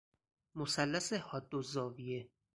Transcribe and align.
مثلث 0.55 1.13
حادالزاویه 1.13 2.29